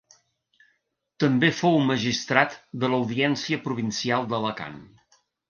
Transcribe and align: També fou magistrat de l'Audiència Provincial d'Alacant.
També 1.23 1.51
fou 1.57 1.77
magistrat 1.89 2.57
de 2.85 2.91
l'Audiència 2.95 3.61
Provincial 3.67 4.27
d'Alacant. 4.33 4.83